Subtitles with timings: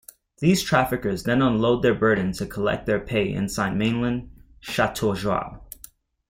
[0.39, 5.61] These traffickers then unload their burden to collect their pay inside mainland Shatoujiao.